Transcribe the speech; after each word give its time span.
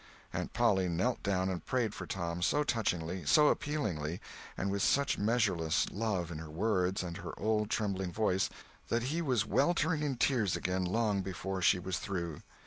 Aunt 0.33 0.51
Polly 0.51 0.89
knelt 0.89 1.21
down 1.21 1.47
and 1.47 1.63
prayed 1.63 1.93
for 1.93 2.07
Tom 2.07 2.41
so 2.41 2.63
touchingly, 2.63 3.23
so 3.23 3.49
appealingly, 3.49 4.19
and 4.57 4.71
with 4.71 4.81
such 4.81 5.19
measureless 5.19 5.91
love 5.91 6.31
in 6.31 6.39
her 6.39 6.49
words 6.49 7.03
and 7.03 7.17
her 7.17 7.37
old 7.39 7.69
trembling 7.69 8.11
voice, 8.11 8.49
that 8.87 9.03
he 9.13 9.21
was 9.21 9.45
weltering 9.45 10.01
in 10.01 10.15
tears 10.17 10.55
again, 10.55 10.85
long 10.85 11.21
before 11.21 11.61
she 11.61 11.77
was 11.77 11.99
through. 11.99 12.41